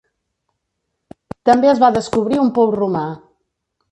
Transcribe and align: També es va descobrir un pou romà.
També 1.49 1.69
es 1.73 1.83
va 1.85 1.91
descobrir 1.97 2.41
un 2.47 2.51
pou 2.57 2.75
romà. 2.79 3.05